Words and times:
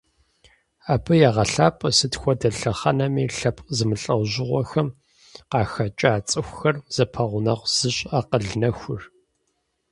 Абы 0.93 1.13
егъэлъапӀэ 1.27 1.89
сыт 1.97 2.13
хуэдэ 2.19 2.49
лъэхъэнэми 2.57 3.25
лъэпкъ 3.37 3.69
зэмылӀэужьыгъуэхэм 3.77 4.87
къахэкӀа 5.49 6.11
цӀыхухэр 6.29 6.75
зэпэгъунэгъу 6.95 7.71
зыщӀ 7.77 8.05
акъыл 8.17 8.47
нэхур. 8.61 9.01